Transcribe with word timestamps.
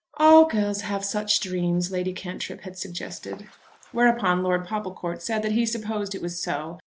"All 0.17 0.45
girls 0.45 0.81
have 0.81 1.05
such 1.05 1.39
dreams," 1.41 1.91
Lady 1.91 2.11
Cantrip 2.11 2.61
had 2.61 2.75
suggested. 2.75 3.47
Whereupon 3.91 4.41
Lord 4.41 4.65
Popplecourt 4.65 5.21
said 5.21 5.43
that 5.43 5.51
he 5.51 5.63
supposed 5.63 6.15
it 6.15 6.23
was 6.23 6.41
so. 6.41 6.79